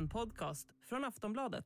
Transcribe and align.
En 0.00 0.08
podcast 0.08 0.66
från 0.88 1.04
Aftonbladet. 1.04 1.64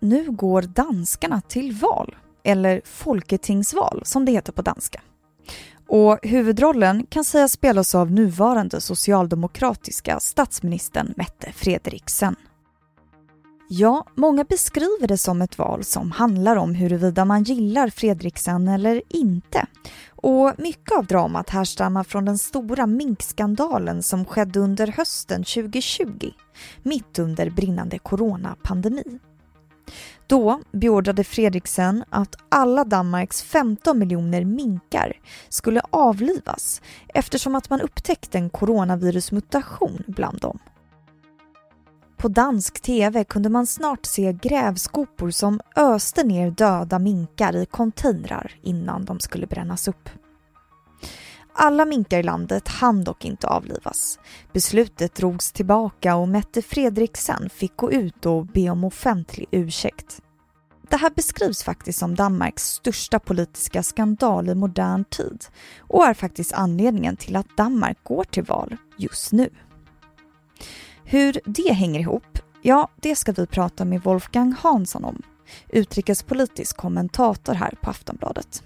Nu 0.00 0.30
går 0.30 0.62
danskarna 0.62 1.40
till 1.40 1.72
val, 1.72 2.16
eller 2.44 2.82
folketingsval 2.84 4.02
som 4.04 4.24
det 4.24 4.32
heter 4.32 4.52
på 4.52 4.62
danska. 4.62 5.02
Och 5.86 6.18
huvudrollen 6.22 7.06
kan 7.06 7.24
sägas 7.24 7.52
spelas 7.52 7.94
av 7.94 8.10
nuvarande 8.10 8.80
socialdemokratiska 8.80 10.20
statsministern 10.20 11.14
Mette 11.16 11.52
Frederiksen. 11.52 12.36
Ja, 13.68 14.06
många 14.14 14.44
beskriver 14.44 15.06
det 15.06 15.18
som 15.18 15.42
ett 15.42 15.58
val 15.58 15.84
som 15.84 16.10
handlar 16.10 16.56
om 16.56 16.74
huruvida 16.74 17.24
man 17.24 17.42
gillar 17.42 17.88
Fredriksen 17.88 18.68
eller 18.68 19.02
inte. 19.08 19.66
Och 20.26 20.52
mycket 20.58 20.98
av 20.98 21.06
dramat 21.06 21.50
härstammar 21.50 22.04
från 22.04 22.24
den 22.24 22.38
stora 22.38 22.86
minkskandalen 22.86 24.02
som 24.02 24.24
skedde 24.24 24.60
under 24.60 24.86
hösten 24.86 25.44
2020, 25.44 26.30
mitt 26.82 27.18
under 27.18 27.50
brinnande 27.50 27.98
coronapandemi. 27.98 29.18
Då 30.26 30.60
beordrade 30.72 31.24
Fredriksen 31.24 32.04
att 32.10 32.36
alla 32.48 32.84
Danmarks 32.84 33.42
15 33.42 33.98
miljoner 33.98 34.44
minkar 34.44 35.12
skulle 35.48 35.82
avlivas 35.90 36.82
eftersom 37.08 37.54
att 37.54 37.70
man 37.70 37.80
upptäckte 37.80 38.38
en 38.38 38.50
coronavirusmutation 38.50 40.02
bland 40.06 40.40
dem. 40.40 40.58
På 42.24 42.28
dansk 42.28 42.80
tv 42.80 43.24
kunde 43.24 43.48
man 43.48 43.66
snart 43.66 44.06
se 44.06 44.32
grävskopor 44.32 45.30
som 45.30 45.60
öste 45.76 46.24
ner 46.24 46.50
döda 46.50 46.98
minkar 46.98 47.56
i 47.56 47.66
containrar 47.66 48.52
innan 48.62 49.04
de 49.04 49.20
skulle 49.20 49.46
brännas 49.46 49.88
upp. 49.88 50.08
Alla 51.52 51.84
minkar 51.84 52.18
i 52.18 52.22
landet 52.22 52.68
hann 52.68 53.04
dock 53.04 53.24
inte 53.24 53.46
avlivas. 53.46 54.18
Beslutet 54.52 55.14
drogs 55.14 55.52
tillbaka 55.52 56.16
och 56.16 56.28
Mette 56.28 56.62
Fredriksen 56.62 57.50
fick 57.50 57.76
gå 57.76 57.92
ut 57.92 58.26
och 58.26 58.46
be 58.46 58.70
om 58.70 58.84
offentlig 58.84 59.46
ursäkt. 59.50 60.20
Det 60.90 60.96
här 60.96 61.10
beskrivs 61.10 61.62
faktiskt 61.62 61.98
som 61.98 62.14
Danmarks 62.14 62.62
största 62.62 63.18
politiska 63.18 63.82
skandal 63.82 64.48
i 64.48 64.54
modern 64.54 65.04
tid 65.04 65.44
och 65.78 66.04
är 66.04 66.14
faktiskt 66.14 66.52
anledningen 66.52 67.16
till 67.16 67.36
att 67.36 67.56
Danmark 67.56 67.98
går 68.02 68.24
till 68.24 68.44
val 68.44 68.76
just 68.98 69.32
nu. 69.32 69.50
Hur 71.04 71.40
det 71.44 71.72
hänger 71.72 72.00
ihop, 72.00 72.38
ja, 72.62 72.88
det 73.00 73.16
ska 73.16 73.32
vi 73.32 73.46
prata 73.46 73.84
med 73.84 74.02
Wolfgang 74.02 74.54
Hansson 74.62 75.04
om, 75.04 75.22
utrikespolitisk 75.68 76.76
kommentator 76.76 77.54
här 77.54 77.74
på 77.82 77.90
Aftonbladet. 77.90 78.62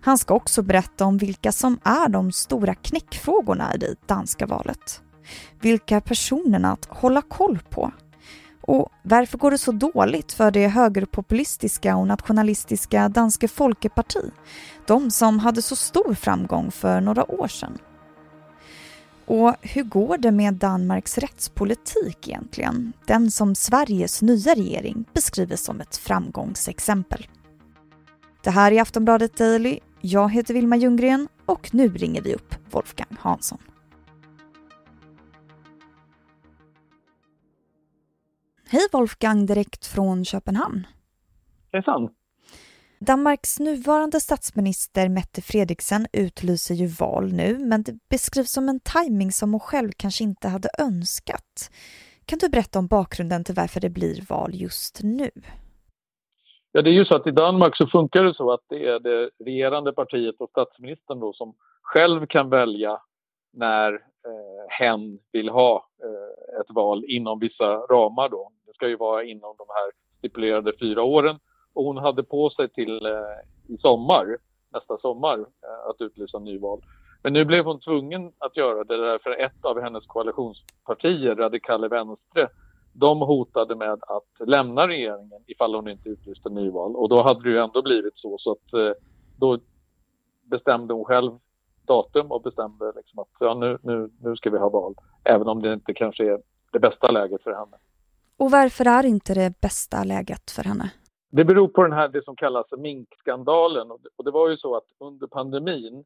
Han 0.00 0.18
ska 0.18 0.34
också 0.34 0.62
berätta 0.62 1.04
om 1.04 1.18
vilka 1.18 1.52
som 1.52 1.78
är 1.84 2.08
de 2.08 2.32
stora 2.32 2.74
knäckfrågorna 2.74 3.74
i 3.74 3.78
det 3.78 4.06
danska 4.06 4.46
valet. 4.46 5.02
Vilka 5.60 6.00
personerna 6.00 6.72
att 6.72 6.84
hålla 6.90 7.22
koll 7.22 7.58
på. 7.70 7.92
Och 8.60 8.88
varför 9.02 9.38
går 9.38 9.50
det 9.50 9.58
så 9.58 9.72
dåligt 9.72 10.32
för 10.32 10.50
det 10.50 10.68
högerpopulistiska 10.68 11.96
och 11.96 12.06
nationalistiska 12.06 13.08
Danske 13.08 13.48
Folkeparti? 13.48 14.30
De 14.86 15.10
som 15.10 15.38
hade 15.38 15.62
så 15.62 15.76
stor 15.76 16.14
framgång 16.14 16.70
för 16.70 17.00
några 17.00 17.30
år 17.30 17.48
sedan. 17.48 17.78
Och 19.26 19.54
hur 19.60 19.82
går 19.82 20.18
det 20.18 20.30
med 20.32 20.54
Danmarks 20.54 21.18
rättspolitik 21.18 22.28
egentligen? 22.28 22.92
Den 23.06 23.30
som 23.30 23.54
Sveriges 23.54 24.22
nya 24.22 24.54
regering 24.54 25.04
beskriver 25.12 25.56
som 25.56 25.80
ett 25.80 25.96
framgångsexempel. 25.96 27.26
Det 28.42 28.50
här 28.50 28.72
är 28.72 28.82
Aftonbladet 28.82 29.36
Daily. 29.36 29.78
Jag 30.00 30.32
heter 30.32 30.54
Vilma 30.54 30.76
Ljunggren 30.76 31.28
och 31.46 31.74
nu 31.74 31.88
ringer 31.88 32.22
vi 32.22 32.34
upp 32.34 32.54
Wolfgang 32.70 33.16
Hansson. 33.20 33.58
Hej 38.68 38.88
Wolfgang, 38.92 39.46
direkt 39.46 39.86
från 39.86 40.24
Köpenhamn. 40.24 40.86
Hejsan. 41.72 42.10
Danmarks 43.06 43.60
nuvarande 43.60 44.20
statsminister 44.20 45.08
Mette 45.08 45.42
Fredriksen 45.42 46.06
utlyser 46.12 46.74
ju 46.74 46.86
val 46.86 47.32
nu, 47.32 47.58
men 47.58 47.82
det 47.82 47.92
beskrivs 48.10 48.52
som 48.52 48.68
en 48.68 48.80
timing 48.80 49.32
som 49.32 49.52
hon 49.52 49.60
själv 49.60 49.90
kanske 49.96 50.24
inte 50.24 50.48
hade 50.48 50.68
önskat. 50.78 51.70
Kan 52.26 52.38
du 52.38 52.48
berätta 52.48 52.78
om 52.78 52.86
bakgrunden 52.86 53.44
till 53.44 53.54
varför 53.54 53.80
det 53.80 53.90
blir 53.90 54.26
val 54.28 54.50
just 54.54 55.02
nu? 55.02 55.30
Ja, 56.72 56.82
det 56.82 56.90
är 56.90 56.94
ju 56.94 57.04
så 57.04 57.14
att 57.14 57.26
i 57.26 57.30
Danmark 57.30 57.76
så 57.76 57.86
funkar 57.86 58.24
det 58.24 58.34
så 58.34 58.52
att 58.52 58.64
det 58.68 58.86
är 58.86 59.00
det 59.00 59.30
regerande 59.44 59.92
partiet 59.92 60.34
och 60.38 60.50
statsministern 60.50 61.20
då 61.20 61.32
som 61.32 61.54
själv 61.82 62.26
kan 62.26 62.50
välja 62.50 63.00
när 63.52 63.92
eh, 63.92 64.64
hen 64.68 65.18
vill 65.32 65.48
ha 65.48 65.88
eh, 66.02 66.60
ett 66.60 66.74
val 66.74 67.04
inom 67.08 67.38
vissa 67.38 67.66
ramar 67.66 68.28
då. 68.28 68.52
Det 68.66 68.74
ska 68.74 68.88
ju 68.88 68.96
vara 68.96 69.24
inom 69.24 69.54
de 69.58 69.66
här 69.68 69.90
stipulerade 70.18 70.72
fyra 70.80 71.02
åren 71.02 71.38
och 71.74 71.84
hon 71.84 71.96
hade 71.96 72.22
på 72.22 72.50
sig 72.50 72.68
till 72.68 73.06
eh, 73.06 73.74
i 73.74 73.78
sommar, 73.78 74.36
nästa 74.72 74.98
sommar, 74.98 75.38
eh, 75.38 75.90
att 75.90 76.00
utlysa 76.00 76.38
nyval. 76.38 76.80
Men 77.22 77.32
nu 77.32 77.44
blev 77.44 77.64
hon 77.64 77.80
tvungen 77.80 78.32
att 78.38 78.56
göra 78.56 78.84
det 78.84 78.96
därför 78.96 79.30
ett 79.30 79.64
av 79.64 79.80
hennes 79.80 80.06
koalitionspartier, 80.06 81.34
Radikale 81.34 81.88
Venstre, 81.88 82.48
de 82.92 83.20
hotade 83.20 83.76
med 83.76 83.92
att 83.92 84.48
lämna 84.48 84.88
regeringen 84.88 85.44
ifall 85.46 85.74
hon 85.74 85.88
inte 85.88 86.08
utlyste 86.08 86.48
nyval. 86.48 86.96
Och 86.96 87.08
då 87.08 87.22
hade 87.22 87.42
det 87.42 87.50
ju 87.50 87.58
ändå 87.58 87.82
blivit 87.82 88.16
så, 88.16 88.38
så 88.38 88.52
att 88.52 88.72
eh, 88.72 88.92
då 89.36 89.58
bestämde 90.42 90.94
hon 90.94 91.04
själv 91.04 91.32
datum 91.86 92.32
och 92.32 92.42
bestämde 92.42 92.92
liksom 92.96 93.18
att 93.18 93.28
ja, 93.40 93.54
nu, 93.54 93.78
nu, 93.82 94.10
nu 94.20 94.36
ska 94.36 94.50
vi 94.50 94.58
ha 94.58 94.68
val. 94.68 94.94
Även 95.24 95.48
om 95.48 95.62
det 95.62 95.72
inte 95.72 95.94
kanske 95.94 96.24
är 96.24 96.40
det 96.72 96.78
bästa 96.78 97.10
läget 97.10 97.42
för 97.42 97.52
henne. 97.52 97.76
Och 98.36 98.50
varför 98.50 98.84
är 98.84 99.06
inte 99.06 99.34
det 99.34 99.60
bästa 99.60 100.04
läget 100.04 100.50
för 100.50 100.64
henne? 100.64 100.90
Det 101.34 101.44
beror 101.44 101.68
på 101.68 101.82
den 101.82 101.92
här, 101.92 102.08
det 102.08 102.24
som 102.24 102.36
kallas 102.36 102.66
minkskandalen. 102.78 103.90
Och 103.90 104.24
det 104.24 104.30
var 104.30 104.50
ju 104.50 104.56
så 104.56 104.76
att 104.76 104.86
under 104.98 105.26
pandemin 105.26 106.04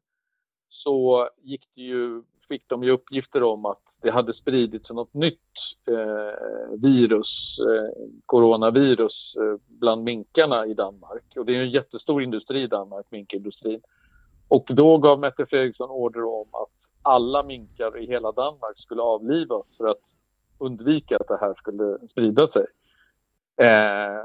så 0.69 1.29
gick 1.41 1.67
det 1.75 1.81
ju, 1.81 2.23
fick 2.47 2.69
de 2.69 2.83
ju 2.83 2.91
uppgifter 2.91 3.43
om 3.43 3.65
att 3.65 3.81
det 4.01 4.11
hade 4.11 4.33
spridits 4.33 4.89
något 4.89 5.13
nytt 5.13 5.39
eh, 5.87 6.79
virus, 6.81 7.57
eh, 7.59 8.07
coronavirus, 8.25 9.35
eh, 9.35 9.59
bland 9.67 10.03
minkarna 10.03 10.65
i 10.65 10.73
Danmark. 10.73 11.23
Och 11.35 11.45
det 11.45 11.55
är 11.55 11.61
en 11.61 11.69
jättestor 11.69 12.23
industri 12.23 12.61
i 12.61 12.67
Danmark, 12.67 13.05
minkindustrin. 13.09 13.81
Och 14.47 14.65
då 14.69 14.97
gav 14.97 15.19
Mette 15.19 15.45
Fredriksson 15.45 15.89
order 15.89 16.23
om 16.23 16.47
att 16.51 16.71
alla 17.01 17.43
minkar 17.43 17.97
i 17.97 18.07
hela 18.07 18.31
Danmark 18.31 18.79
skulle 18.79 19.01
avlivas 19.01 19.65
för 19.77 19.87
att 19.87 20.01
undvika 20.57 21.17
att 21.17 21.27
det 21.27 21.37
här 21.41 21.53
skulle 21.53 21.97
sprida 22.11 22.47
sig. 22.47 22.65
Eh, 23.65 24.23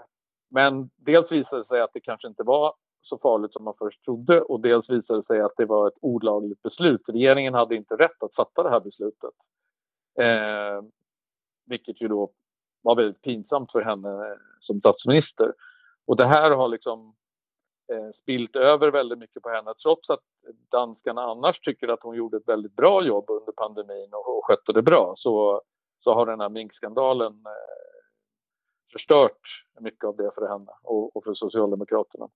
men 0.52 0.90
dels 0.96 1.32
visade 1.32 1.62
det 1.62 1.68
sig 1.68 1.80
att 1.80 1.92
det 1.92 2.00
kanske 2.00 2.28
inte 2.28 2.42
var 2.42 2.74
så 3.02 3.18
farligt 3.18 3.52
som 3.52 3.64
man 3.64 3.74
först 3.78 4.04
trodde 4.04 4.40
och 4.40 4.60
dels 4.60 4.90
visade 4.90 5.20
det 5.20 5.26
sig 5.26 5.40
att 5.40 5.56
det 5.56 5.64
var 5.64 5.88
ett 5.88 5.98
olagligt 6.00 6.62
beslut. 6.62 7.02
Regeringen 7.08 7.54
hade 7.54 7.76
inte 7.76 7.96
rätt 7.96 8.22
att 8.22 8.34
fatta 8.34 8.62
det 8.62 8.70
här 8.70 8.80
beslutet. 8.80 9.30
Eh, 10.18 10.82
vilket 11.66 12.00
ju 12.00 12.08
då 12.08 12.30
var 12.82 12.96
väldigt 12.96 13.22
pinsamt 13.22 13.72
för 13.72 13.82
henne 13.82 14.08
eh, 14.08 14.36
som 14.60 14.78
statsminister. 14.78 15.52
Och 16.06 16.16
det 16.16 16.26
här 16.26 16.50
har 16.50 16.68
liksom 16.68 17.14
eh, 17.92 18.10
spilt 18.22 18.56
över 18.56 18.90
väldigt 18.90 19.18
mycket 19.18 19.42
på 19.42 19.48
henne 19.48 19.74
trots 19.82 20.10
att 20.10 20.20
danskarna 20.68 21.22
annars 21.22 21.60
tycker 21.60 21.88
att 21.88 22.02
hon 22.02 22.16
gjorde 22.16 22.36
ett 22.36 22.48
väldigt 22.48 22.76
bra 22.76 23.04
jobb 23.04 23.24
under 23.30 23.52
pandemin 23.52 24.08
och, 24.12 24.38
och 24.38 24.46
skötte 24.46 24.72
det 24.72 24.82
bra 24.82 25.14
så, 25.16 25.62
så 26.04 26.14
har 26.14 26.26
den 26.26 26.40
här 26.40 26.48
minkskandalen 26.48 27.32
eh, 27.32 27.81
förstört 28.92 29.40
mycket 29.80 30.04
av 30.04 30.16
det 30.16 30.30
för 30.34 30.48
henne 30.48 30.70
och, 30.82 31.16
och 31.16 31.24
för 31.24 31.34
Socialdemokraterna. 31.34 32.28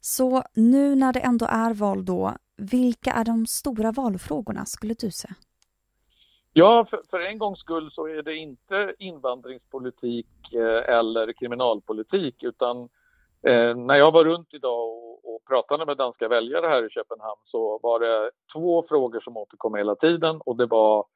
Så 0.00 0.42
nu 0.54 0.94
när 0.94 1.12
det 1.12 1.20
ändå 1.20 1.46
är 1.48 1.74
val 1.74 2.04
då, 2.04 2.32
vilka 2.56 3.12
är 3.12 3.24
de 3.24 3.46
stora 3.46 3.92
valfrågorna 3.92 4.64
skulle 4.66 4.94
du 4.94 5.10
säga? 5.10 5.34
Ja, 6.52 6.86
för, 6.90 7.02
för, 7.10 7.20
en 7.20 7.38
gångs 7.38 7.58
skull 7.58 7.90
så 7.90 8.06
är 8.08 8.22
det 8.22 8.36
inte 8.36 8.94
invandringspolitik 8.98 10.52
eh, 10.52 10.94
eller 10.96 11.32
kriminalpolitik 11.32 12.42
utan 12.42 12.88
eh, 13.42 13.76
när 13.76 13.94
jag 13.94 14.12
var 14.12 14.24
runt 14.24 14.54
idag 14.54 14.88
och, 14.88 15.34
och, 15.34 15.44
pratade 15.44 15.86
med 15.86 15.96
danska 15.96 16.28
väljare 16.28 16.66
här 16.66 16.86
i 16.86 16.90
Köpenhamn 16.90 17.40
så 17.44 17.80
var 17.82 18.00
det 18.00 18.30
två 18.52 18.84
frågor 18.88 19.20
som 19.20 19.36
återkom 19.36 19.74
hela 19.74 19.94
tiden 19.94 20.40
och 20.40 20.56
det 20.56 20.66
var 20.66 21.06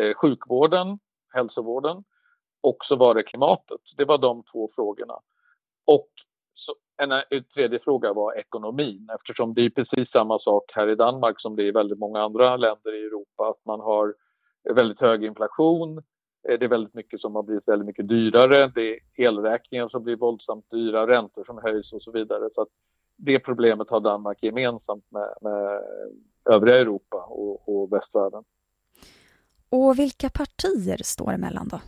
eh, 0.00 0.14
sjukvården, 0.14 0.98
hälsovården 1.34 2.04
och 2.66 2.84
så 2.84 2.96
var 2.96 3.14
det 3.14 3.22
klimatet. 3.22 3.80
Det 3.96 4.04
var 4.04 4.18
de 4.18 4.42
två 4.52 4.70
frågorna. 4.74 5.14
Och 5.84 6.08
så, 6.54 6.74
en, 7.02 7.12
en 7.12 7.44
tredje 7.54 7.78
fråga 7.78 8.12
var 8.12 8.38
ekonomin 8.38 9.08
eftersom 9.14 9.54
det 9.54 9.64
är 9.64 9.70
precis 9.70 10.10
samma 10.10 10.38
sak 10.38 10.72
här 10.74 10.88
i 10.88 10.94
Danmark 10.94 11.40
som 11.40 11.56
det 11.56 11.62
är 11.62 11.66
i 11.66 11.70
väldigt 11.70 11.98
många 11.98 12.22
andra 12.22 12.56
länder 12.56 12.94
i 12.94 13.06
Europa 13.06 13.48
att 13.48 13.66
man 13.66 13.80
har 13.80 14.14
väldigt 14.74 15.00
hög 15.00 15.24
inflation. 15.24 15.98
Eh, 16.48 16.58
det 16.58 16.64
är 16.64 16.68
väldigt 16.68 16.94
mycket 16.94 17.20
som 17.20 17.34
har 17.34 17.42
blivit 17.42 17.68
väldigt 17.68 17.86
mycket 17.86 18.08
dyrare. 18.08 18.72
Det 18.74 18.94
är 18.94 18.98
elräkningar 19.16 19.88
som 19.88 20.02
blir 20.04 20.16
våldsamt 20.16 20.70
dyra, 20.70 21.06
räntor 21.06 21.44
som 21.44 21.58
höjs 21.58 21.92
och 21.92 22.02
så 22.02 22.10
vidare. 22.10 22.48
Så 22.54 22.60
att 22.60 22.68
det 23.16 23.38
problemet 23.38 23.90
har 23.90 24.00
Danmark 24.00 24.42
gemensamt 24.42 25.04
med, 25.10 25.34
med 25.40 25.82
övriga 26.50 26.76
Europa 26.76 27.16
och, 27.16 27.68
och 27.68 27.92
västvärlden. 27.92 28.44
Och 29.70 29.98
vilka 29.98 30.30
partier 30.30 31.00
står 31.02 31.32
emellan 31.32 31.68
då? 31.68 31.80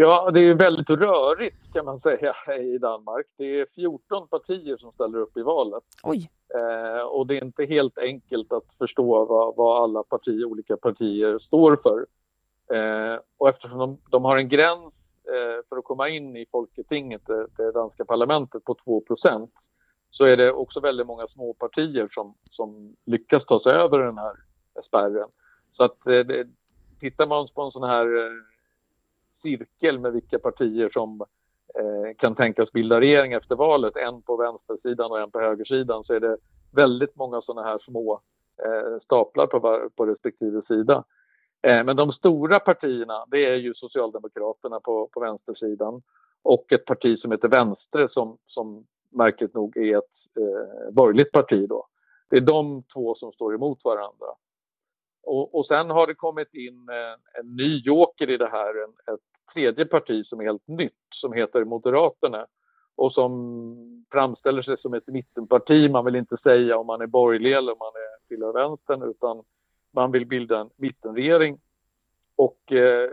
Ja, 0.00 0.30
det 0.30 0.40
är 0.40 0.54
väldigt 0.54 0.90
rörigt 0.90 1.72
kan 1.72 1.84
man 1.84 2.00
säga 2.00 2.34
i 2.60 2.78
Danmark. 2.78 3.26
Det 3.36 3.60
är 3.60 3.66
14 3.74 4.28
partier 4.28 4.76
som 4.76 4.92
ställer 4.92 5.18
upp 5.18 5.36
i 5.36 5.42
valet. 5.42 5.84
Oj. 6.02 6.30
Eh, 6.54 7.02
och 7.02 7.26
det 7.26 7.36
är 7.38 7.44
inte 7.44 7.64
helt 7.64 7.98
enkelt 7.98 8.52
att 8.52 8.64
förstå 8.78 9.24
vad, 9.24 9.56
vad 9.56 9.82
alla 9.82 10.02
partier, 10.02 10.44
olika 10.44 10.76
partier 10.76 11.38
står 11.38 11.76
för. 11.76 12.06
Eh, 12.76 13.18
och 13.38 13.48
eftersom 13.48 13.78
de, 13.78 13.98
de, 14.10 14.24
har 14.24 14.36
en 14.36 14.48
gräns 14.48 14.94
eh, 15.24 15.64
för 15.68 15.76
att 15.76 15.84
komma 15.84 16.08
in 16.08 16.36
i 16.36 16.46
Folketinget, 16.52 17.26
det, 17.26 17.46
det 17.56 17.72
danska 17.72 18.04
parlamentet, 18.04 18.64
på 18.64 18.74
2% 18.74 19.48
så 20.10 20.24
är 20.24 20.36
det 20.36 20.52
också 20.52 20.80
väldigt 20.80 21.06
många 21.06 21.26
små 21.28 21.54
partier 21.54 22.08
som, 22.14 22.34
som 22.50 22.96
lyckas 23.04 23.46
ta 23.46 23.60
sig 23.62 23.72
över 23.72 23.98
den 23.98 24.18
här 24.18 24.36
spärren. 24.86 25.28
Så 25.76 25.84
att 25.84 26.06
eh, 26.06 26.20
det, 26.20 26.46
tittar 27.00 27.26
man 27.26 27.48
på 27.54 27.62
en 27.62 27.70
sån 27.70 27.88
här 27.88 28.16
eh, 28.16 28.32
cirkel 29.42 29.98
med 29.98 30.12
vilka 30.12 30.38
partier 30.38 30.90
som 30.90 31.20
eh, 31.74 32.16
kan 32.18 32.34
tänkas 32.34 32.72
bilda 32.72 33.00
regering 33.00 33.32
efter 33.32 33.56
valet, 33.56 33.96
en 33.96 34.22
på 34.22 34.36
vänstersidan 34.36 35.10
och 35.10 35.20
en 35.20 35.30
på 35.30 35.40
högersidan, 35.40 36.04
så 36.04 36.14
är 36.14 36.20
det 36.20 36.36
väldigt 36.72 37.16
många 37.16 37.40
sådana 37.42 37.68
här 37.68 37.78
små 37.78 38.20
eh, 38.64 39.00
staplar 39.04 39.46
på, 39.46 39.90
på 39.96 40.06
respektive 40.06 40.62
sida. 40.68 41.04
Eh, 41.62 41.84
men 41.84 41.96
de 41.96 42.12
stora 42.12 42.60
partierna, 42.60 43.24
det 43.30 43.46
är 43.46 43.56
ju 43.56 43.74
Socialdemokraterna 43.74 44.80
på, 44.80 45.08
på 45.12 45.20
vänstersidan 45.20 46.02
och 46.42 46.72
ett 46.72 46.84
parti 46.84 47.18
som 47.18 47.32
heter 47.32 47.48
Vänster 47.48 48.08
som, 48.08 48.38
som 48.46 48.86
märkligt 49.10 49.54
nog 49.54 49.76
är 49.76 49.98
ett 49.98 50.36
eh, 50.36 50.92
borgerligt 50.92 51.32
parti 51.32 51.68
då. 51.68 51.86
Det 52.30 52.36
är 52.36 52.40
de 52.40 52.82
två 52.82 53.14
som 53.14 53.32
står 53.32 53.54
emot 53.54 53.84
varandra. 53.84 54.26
Och, 55.28 55.54
och 55.54 55.66
sen 55.66 55.90
har 55.90 56.06
det 56.06 56.14
kommit 56.14 56.54
in 56.54 56.88
en, 56.88 57.40
en 57.40 57.56
ny 57.56 57.78
joker 57.78 58.30
i 58.30 58.36
det 58.36 58.48
här, 58.48 58.84
en, 58.84 59.14
ett 59.14 59.20
tredje 59.54 59.84
parti 59.84 60.26
som 60.26 60.40
är 60.40 60.44
helt 60.44 60.68
nytt 60.68 60.92
som 61.14 61.32
heter 61.32 61.64
Moderaterna 61.64 62.46
och 62.96 63.12
som 63.12 64.04
framställer 64.12 64.62
sig 64.62 64.78
som 64.78 64.94
ett 64.94 65.06
mittenparti. 65.06 65.90
Man 65.90 66.04
vill 66.04 66.16
inte 66.16 66.36
säga 66.42 66.78
om 66.78 66.86
man 66.86 67.00
är 67.00 67.06
borgerlig 67.06 67.52
eller 67.52 67.72
om 67.72 67.78
man 67.78 67.92
är 67.94 68.28
tillhör 68.28 68.52
vänstern 68.52 69.02
utan 69.02 69.42
man 69.92 70.12
vill 70.12 70.26
bilda 70.26 70.58
en 70.60 70.70
mittenregering. 70.76 71.60
Och 72.36 72.72
eh, 72.72 73.10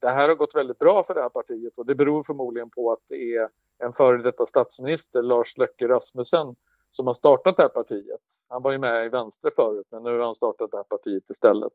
det 0.00 0.08
här 0.08 0.28
har 0.28 0.34
gått 0.34 0.54
väldigt 0.54 0.78
bra 0.78 1.04
för 1.04 1.14
det 1.14 1.22
här 1.22 1.28
partiet 1.28 1.78
och 1.78 1.86
det 1.86 1.94
beror 1.94 2.24
förmodligen 2.24 2.70
på 2.70 2.92
att 2.92 3.02
det 3.08 3.36
är 3.36 3.48
en 3.78 3.92
före 3.92 4.22
detta 4.22 4.46
statsminister, 4.46 5.22
Lars 5.22 5.56
Løkke 5.56 5.88
Rasmussen, 5.88 6.56
som 6.92 7.06
har 7.06 7.14
startat 7.14 7.56
det 7.56 7.62
här 7.62 7.68
partiet. 7.68 8.20
Han 8.50 8.62
var 8.62 8.72
ju 8.72 8.78
med 8.78 9.06
i 9.06 9.08
Vänster 9.08 9.50
förut, 9.56 9.86
men 9.90 10.02
nu 10.02 10.18
har 10.18 10.26
han 10.26 10.34
startat 10.34 10.70
det 10.70 10.76
här 10.76 10.84
partiet 10.84 11.30
istället. 11.30 11.72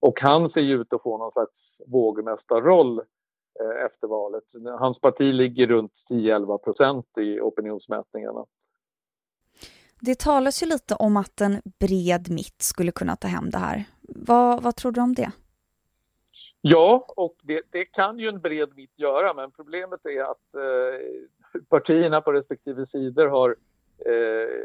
Och 0.00 0.20
han 0.20 0.50
ser 0.50 0.60
ju 0.60 0.80
ut 0.80 0.92
att 0.92 1.02
få 1.02 1.18
någon 1.18 1.32
slags 1.32 1.52
vågmästarroll 1.86 2.98
eh, 3.60 3.84
efter 3.86 4.06
valet. 4.06 4.44
Hans 4.78 5.00
parti 5.00 5.34
ligger 5.34 5.66
runt 5.66 5.92
10-11 6.10 6.58
procent 6.58 7.06
i 7.18 7.40
opinionsmätningarna. 7.40 8.44
Det 10.00 10.18
talas 10.18 10.62
ju 10.62 10.66
lite 10.66 10.94
om 10.94 11.16
att 11.16 11.40
en 11.40 11.62
bred 11.78 12.30
mitt 12.30 12.62
skulle 12.62 12.92
kunna 12.92 13.16
ta 13.16 13.28
hem 13.28 13.50
det 13.50 13.58
här. 13.58 13.84
Vad, 14.00 14.62
vad 14.62 14.76
tror 14.76 14.92
du 14.92 15.00
om 15.00 15.14
det? 15.14 15.32
Ja, 16.60 17.04
och 17.16 17.36
det, 17.42 17.62
det, 17.70 17.84
kan 17.84 18.18
ju 18.18 18.28
en 18.28 18.40
bred 18.40 18.68
mitt 18.76 18.98
göra, 18.98 19.34
men 19.34 19.50
problemet 19.50 20.06
är 20.06 20.22
att 20.22 20.54
eh, 20.54 21.62
partierna 21.68 22.20
på 22.20 22.32
respektive 22.32 22.86
sidor 22.86 23.26
har 23.26 23.56
eh, 24.06 24.64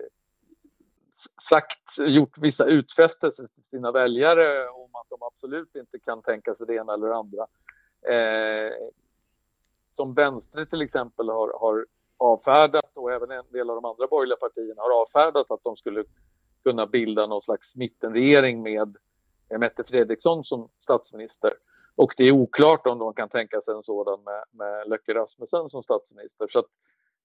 sagt, 1.49 1.97
gjort 1.97 2.37
vissa 2.37 2.65
utfästelser 2.65 3.47
till 3.47 3.63
sina 3.69 3.91
väljare 3.91 4.67
om 4.69 4.89
att 4.93 5.09
de 5.09 5.23
absolut 5.23 5.75
inte 5.75 5.99
kan 5.99 6.21
tänka 6.21 6.55
sig 6.55 6.67
det 6.67 6.75
ena 6.75 6.93
eller 6.93 7.07
det 7.07 7.15
andra. 7.15 7.47
Eh, 8.07 8.73
som 9.95 10.13
Vänster 10.13 10.65
till 10.65 10.81
exempel 10.81 11.29
har, 11.29 11.59
har 11.59 11.85
avfärdat 12.17 12.91
och 12.93 13.11
även 13.11 13.31
en 13.31 13.43
del 13.49 13.69
av 13.69 13.75
de 13.75 13.85
andra 13.85 14.07
borgerliga 14.07 14.37
partierna 14.37 14.81
har 14.81 15.01
avfärdat 15.01 15.51
att 15.51 15.63
de 15.63 15.77
skulle 15.77 16.03
kunna 16.63 16.85
bilda 16.85 17.27
någon 17.27 17.41
slags 17.41 17.75
mittenregering 17.75 18.61
med 18.63 18.97
Mette 19.59 19.83
Fredriksson 19.83 20.43
som 20.43 20.69
statsminister. 20.83 21.53
Och 21.95 22.13
det 22.17 22.23
är 22.23 22.31
oklart 22.31 22.87
om 22.87 22.99
de 22.99 23.13
kan 23.13 23.29
tänka 23.29 23.61
sig 23.61 23.73
en 23.73 23.83
sådan 23.83 24.23
med, 24.23 24.43
med 24.51 24.89
Löcke 24.89 25.13
Rasmussen 25.13 25.69
som 25.69 25.83
statsminister. 25.83 26.47
Så 26.51 26.59
att, 26.59 26.65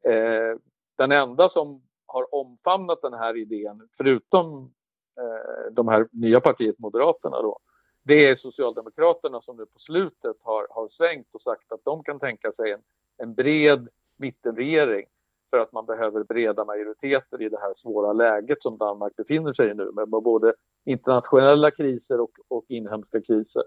eh, 0.05 0.59
den 0.97 1.13
enda 1.13 1.49
som 1.49 1.83
har 2.13 2.35
omfamnat 2.35 3.03
den 3.03 3.15
här 3.15 3.37
idén, 3.37 3.89
förutom 3.97 4.73
eh, 5.19 5.73
de 5.73 5.89
här 5.89 6.09
nya 6.13 6.41
partiet 6.41 6.79
Moderaterna 6.79 7.43
då, 7.43 7.59
det 8.03 8.29
är 8.29 8.37
Socialdemokraterna 8.37 9.41
som 9.41 9.57
nu 9.57 9.67
på 9.67 9.79
slutet 9.79 10.37
har, 10.43 10.67
har 10.71 10.89
svängt 10.89 11.27
och 11.33 11.43
sagt 11.43 11.73
att 11.73 11.85
de 11.85 12.03
kan 12.03 12.19
tänka 12.19 12.53
sig 12.53 12.73
en, 12.73 12.81
en 13.19 13.35
bred 13.35 13.89
mittenregering 14.17 15.07
för 15.51 15.59
att 15.59 15.73
man 15.73 15.87
behöver 15.87 16.25
breda 16.25 16.65
majoriteter 16.65 17.43
i 17.43 17.49
det 17.49 17.61
här 17.61 17.75
svåra 17.77 18.13
läget 18.13 18.63
som 18.63 18.79
Danmark 18.79 19.17
befinner 19.17 19.53
sig 19.53 19.71
i 19.71 19.75
nu 19.75 19.91
med 19.93 20.09
både 20.09 20.55
internationella 20.85 21.71
kriser 21.71 22.21
och, 22.21 22.33
och 22.49 22.65
inhemska 22.69 23.21
kriser. 23.21 23.63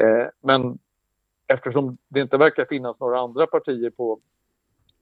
Eh, 0.00 0.26
men 0.40 0.78
eftersom 1.46 1.98
det 2.08 2.20
inte 2.20 2.36
verkar 2.36 2.64
finnas 2.64 3.00
några 3.00 3.20
andra 3.20 3.46
partier 3.46 3.90
på 3.90 4.20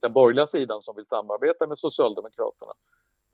den 0.05 0.13
borgerliga 0.13 0.47
sidan 0.47 0.83
som 0.83 0.97
vill 0.97 1.07
samarbeta 1.07 1.67
med 1.67 1.79
Socialdemokraterna 1.79 2.73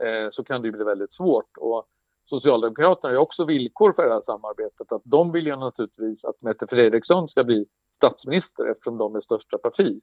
eh, 0.02 0.31
så 0.32 0.44
kan 0.44 0.62
det 0.62 0.70
bli 0.70 0.84
väldigt 0.84 1.12
svårt. 1.12 1.56
Och 1.56 1.87
Socialdemokraterna 2.28 3.12
har 3.12 3.17
också 3.17 3.44
villkor 3.44 3.93
för 3.93 4.02
det 4.02 4.12
här 4.12 4.22
samarbetet. 4.26 4.93
Att 4.93 5.02
de 5.05 5.32
vill 5.32 5.46
ju 5.46 5.56
naturligtvis 5.56 6.25
att 6.25 6.43
Mette 6.43 6.67
Fredriksson 6.67 7.28
ska 7.28 7.44
bli 7.44 7.67
statsminister 7.96 8.70
eftersom 8.70 8.99
de 8.99 9.17
är 9.17 9.20
största 9.20 9.58
parti. 9.58 10.00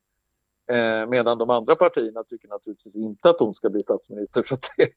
Eh, 0.70 1.06
medan 1.10 1.38
de 1.38 1.50
andra 1.50 1.76
partierna 1.76 2.24
tycker 2.24 2.48
naturligtvis 2.48 2.96
inte 2.96 3.30
att 3.30 3.40
hon 3.40 3.54
ska 3.54 3.70
bli 3.70 3.84
statsminister. 3.84 4.44
Så 4.50 4.58
det, 4.78 4.92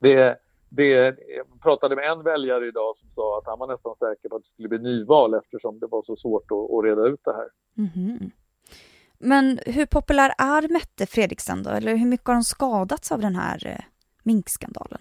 det, 0.00 0.38
det, 0.68 1.16
jag 1.36 1.62
pratade 1.62 1.96
med 1.96 2.10
en 2.10 2.22
väljare 2.22 2.66
idag 2.66 2.96
som 2.98 3.08
sa 3.14 3.38
att 3.38 3.46
han 3.46 3.58
var 3.58 3.66
nästan 3.66 3.94
säker 3.98 4.28
på 4.28 4.36
att 4.36 4.42
det 4.42 4.52
skulle 4.52 4.68
bli 4.68 4.78
nyval 4.78 5.34
eftersom 5.34 5.78
det 5.78 5.86
var 5.86 6.02
så 6.02 6.16
svårt 6.16 6.50
att, 6.50 6.70
att 6.74 6.84
reda 6.84 7.06
ut 7.06 7.20
det 7.24 7.32
här. 7.32 7.48
Mm 7.78 7.90
-hmm. 7.90 8.30
Men 9.18 9.58
hur 9.66 9.86
populär 9.86 10.32
är 10.38 10.72
Mette 10.72 11.06
Fredriksen 11.06 11.62
då? 11.62 11.70
Eller 11.70 11.96
hur 11.96 12.06
mycket 12.06 12.26
har 12.26 12.34
hon 12.34 12.44
skadats 12.44 13.12
av 13.12 13.20
den 13.20 13.34
här 13.34 13.66
eh, 13.66 13.84
minkskandalen? 14.24 15.00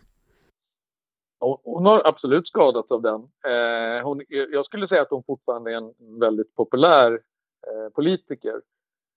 Hon 1.64 1.86
har 1.86 2.02
absolut 2.08 2.48
skadats 2.48 2.92
av 2.92 3.02
den. 3.02 3.22
Eh, 3.22 4.04
hon, 4.04 4.22
jag 4.30 4.66
skulle 4.66 4.88
säga 4.88 5.02
att 5.02 5.10
hon 5.10 5.24
fortfarande 5.24 5.72
är 5.72 5.78
en 5.78 6.20
väldigt 6.20 6.56
populär 6.56 7.12
eh, 7.68 7.90
politiker. 7.94 8.62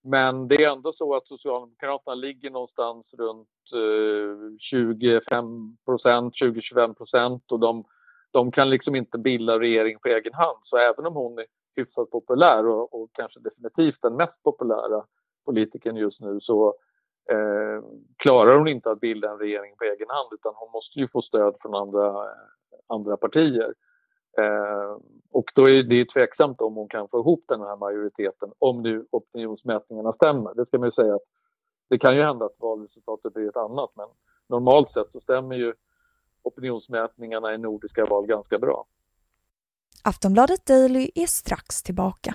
Men 0.04 0.48
det 0.48 0.64
är 0.64 0.72
ändå 0.72 0.92
så 0.92 1.16
att 1.16 1.26
Socialdemokraterna 1.26 2.14
ligger 2.14 2.50
någonstans 2.50 3.06
runt 3.18 3.48
eh, 3.74 4.58
25 4.58 5.76
procent, 5.84 6.34
20-25 6.34 6.94
procent 6.94 7.52
och 7.52 7.60
de, 7.60 7.84
de 8.30 8.52
kan 8.52 8.70
liksom 8.70 8.94
inte 8.94 9.18
bilda 9.18 9.58
regering 9.58 9.98
på 9.98 10.08
egen 10.08 10.34
hand. 10.34 10.58
Så 10.64 10.76
även 10.76 11.06
om 11.06 11.14
hon 11.14 11.38
är 11.38 11.46
hyfsat 11.78 12.10
populär 12.10 12.66
och, 12.66 12.94
och 12.94 13.08
kanske 13.12 13.40
definitivt 13.40 14.02
den 14.02 14.16
mest 14.16 14.42
populära 14.42 15.04
politikern 15.44 15.96
just 15.96 16.20
nu 16.20 16.40
så 16.40 16.74
eh, 17.30 17.82
klarar 18.16 18.58
hon 18.58 18.68
inte 18.68 18.90
att 18.90 19.00
bilda 19.00 19.30
en 19.30 19.38
regering 19.38 19.74
på 19.78 19.84
egen 19.84 20.08
hand 20.08 20.28
utan 20.32 20.52
hon 20.56 20.70
måste 20.72 20.98
ju 20.98 21.08
få 21.08 21.22
stöd 21.22 21.56
från 21.60 21.74
andra, 21.74 22.06
eh, 22.06 22.32
andra 22.86 23.16
partier. 23.16 23.74
Eh, 24.38 24.96
och 25.32 25.52
då 25.54 25.68
är 25.68 25.82
det 25.82 26.04
tveksamt 26.04 26.60
om 26.60 26.74
hon 26.74 26.88
kan 26.88 27.08
få 27.08 27.18
ihop 27.20 27.44
den 27.48 27.60
här 27.60 27.76
majoriteten 27.76 28.52
om 28.58 28.82
nu 28.82 29.06
opinionsmätningarna 29.10 30.12
stämmer. 30.12 30.54
Det 30.54 30.66
ska 30.66 30.78
man 30.78 30.88
ju 30.88 30.92
säga 30.92 31.14
att 31.14 31.26
det 31.88 31.98
kan 31.98 32.16
ju 32.16 32.22
hända 32.22 32.44
att 32.46 32.56
valresultatet 32.58 33.34
blir 33.34 33.48
ett 33.48 33.56
annat 33.56 33.90
men 33.94 34.08
normalt 34.46 34.92
sett 34.92 35.12
så 35.12 35.20
stämmer 35.20 35.56
ju 35.56 35.74
opinionsmätningarna 36.42 37.54
i 37.54 37.58
nordiska 37.58 38.06
val 38.06 38.26
ganska 38.26 38.58
bra. 38.58 38.86
Aftonbladet 40.08 40.66
Daily 40.66 41.10
är 41.14 41.26
strax 41.26 41.82
tillbaka. 41.82 42.34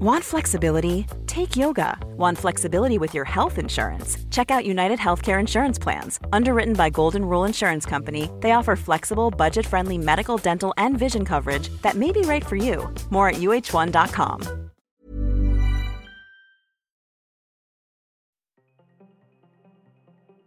Want 0.00 0.24
flexibility? 0.24 1.06
Take 1.26 1.60
yoga. 1.60 1.98
Want 2.18 2.38
flexibility 2.38 2.98
with 2.98 3.14
your 3.14 3.24
health 3.24 3.58
insurance? 3.58 4.18
Check 4.30 4.50
out 4.50 4.66
United 4.66 4.98
Healthcare 4.98 5.40
Insurance 5.40 5.82
Plans. 5.82 6.20
Underwritten 6.32 6.74
by 6.74 6.90
Golden 6.90 7.22
Rule 7.22 7.48
Insurance 7.48 7.88
Company, 7.88 8.28
they 8.40 8.52
offer 8.52 8.76
flexible, 8.76 9.30
budget 9.30 9.66
friendly 9.66 9.98
medical, 9.98 10.36
dental, 10.38 10.74
and 10.76 10.98
vision 10.98 11.24
coverage 11.24 11.68
that 11.82 11.94
may 11.94 12.12
be 12.12 12.20
right 12.20 12.46
for 12.46 12.56
you. 12.56 12.94
More 13.10 13.28
at 13.28 13.36
uh1.com. 13.36 14.71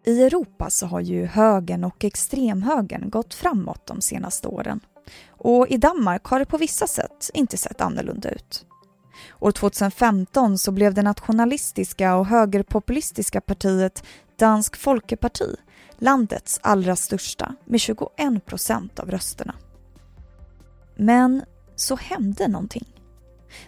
I 0.05 0.23
Europa 0.23 0.69
så 0.69 0.85
har 0.85 0.99
ju 0.99 1.25
högern 1.25 1.83
och 1.83 2.03
extremhögern 2.03 3.09
gått 3.09 3.33
framåt 3.33 3.85
de 3.85 4.01
senaste 4.01 4.47
åren. 4.47 4.79
Och 5.27 5.67
i 5.67 5.77
Danmark 5.77 6.25
har 6.25 6.39
det 6.39 6.45
på 6.45 6.57
vissa 6.57 6.87
sätt 6.87 7.29
inte 7.33 7.57
sett 7.57 7.81
annorlunda 7.81 8.29
ut. 8.29 8.65
År 9.39 9.51
2015 9.51 10.57
så 10.57 10.71
blev 10.71 10.93
det 10.93 11.01
nationalistiska 11.01 12.15
och 12.15 12.25
högerpopulistiska 12.25 13.41
partiet 13.41 14.03
Dansk 14.37 14.75
Folkeparti 14.75 15.55
landets 15.97 16.59
allra 16.63 16.95
största 16.95 17.55
med 17.65 17.79
21 17.79 18.45
procent 18.45 18.99
av 18.99 19.11
rösterna. 19.11 19.55
Men 20.95 21.43
så 21.75 21.95
hände 21.95 22.47
någonting. 22.47 22.94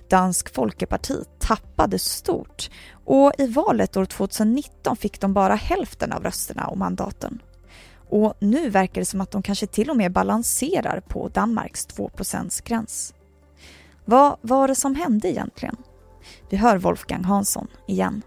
Dansk 0.10 0.54
Folkeparti 0.54 1.14
tappade 1.40 2.00
stort 2.00 2.70
och 3.06 3.32
i 3.38 3.48
valet 3.48 3.98
år 3.98 4.06
2019 4.06 4.96
fick 4.96 5.22
de 5.22 5.34
bara 5.34 5.56
hälften 5.56 6.14
av 6.14 6.24
rösterna 6.24 6.68
och 6.68 6.78
mandaten. 6.78 7.42
Och 8.10 8.34
nu 8.40 8.70
verkar 8.70 9.02
det 9.02 9.06
som 9.06 9.22
att 9.22 9.32
de 9.32 9.42
kanske 9.42 9.68
till 9.68 9.90
och 9.90 9.98
med 9.98 10.12
balanserar 10.12 11.00
på 11.00 11.28
Danmarks 11.28 11.88
2% 11.88 12.68
gräns. 12.68 13.14
Vad 14.06 14.38
var 14.42 14.68
det 14.68 14.76
som 14.76 14.96
hände 14.96 15.28
egentligen? 15.28 15.76
Vi 16.50 16.58
hör 16.58 16.78
Wolfgang 16.78 17.24
Hansson 17.24 17.68
igen. 17.88 18.22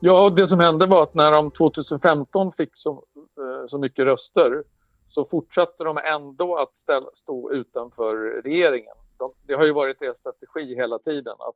Ja, 0.00 0.30
det 0.30 0.48
som 0.48 0.60
hände 0.60 0.86
var 0.86 1.02
att 1.02 1.14
när 1.14 1.32
de 1.32 1.50
2015 1.50 2.52
fick 2.52 2.76
så, 2.76 2.90
eh, 2.90 3.68
så 3.68 3.78
mycket 3.78 4.04
röster 4.04 4.62
så 5.08 5.24
fortsatte 5.30 5.84
de 5.84 5.98
ändå 5.98 6.56
att 6.56 6.70
ställa, 6.82 7.06
stå 7.22 7.52
utanför 7.52 8.42
regeringen. 8.44 8.94
De, 9.18 9.32
det 9.46 9.54
har 9.54 9.64
ju 9.64 9.72
varit 9.72 10.00
deras 10.00 10.18
strategi 10.18 10.74
hela 10.74 10.98
tiden 10.98 11.34
att 11.38 11.54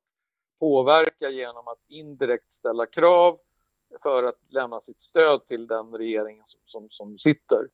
påverka 0.61 1.31
genom 1.31 1.69
att 1.69 1.79
indirekt 1.89 2.45
ställa 2.59 2.87
krav 2.87 3.39
för 4.03 4.23
att 4.23 4.39
lämna 4.49 4.81
sitt 4.81 5.03
stöd 5.03 5.47
till 5.47 5.67
den 5.67 5.95
regeringen 5.95 6.45
som, 6.49 6.61
som, 6.67 6.89
som 6.91 7.19
sitter. 7.19 7.69